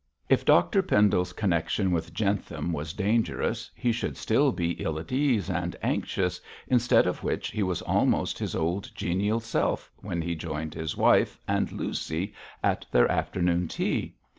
[0.29, 5.47] If Dr Pendle's connection with Jentham was dangerous he should still be ill at ease
[5.47, 10.73] and anxious, instead of which he was almost his old genial self when he joined
[10.73, 12.33] his wife and Lucy
[12.63, 14.15] at their afternoon tea.